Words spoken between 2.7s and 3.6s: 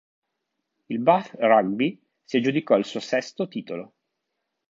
il suo sesto